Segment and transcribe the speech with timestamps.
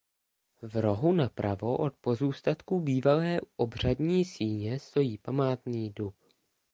[0.61, 6.15] V rohu napravo od pozůstatků bývalé obřadní síně stojí památný dub.